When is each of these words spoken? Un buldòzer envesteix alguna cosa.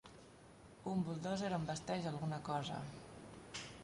Un 0.93 1.03
buldòzer 1.09 1.51
envesteix 1.57 2.07
alguna 2.13 2.39
cosa. 2.49 2.79